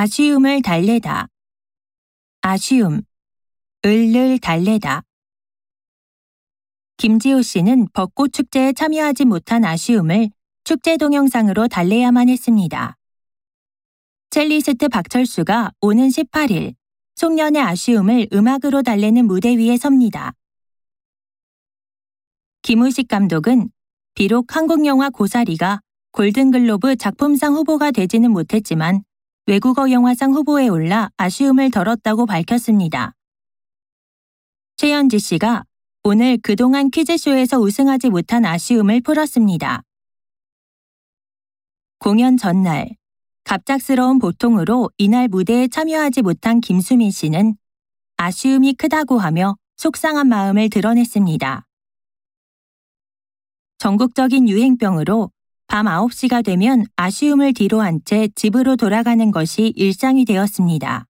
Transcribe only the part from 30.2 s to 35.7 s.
후보에 올라 아쉬움을 덜었다고 밝혔습니다. 최현지 씨가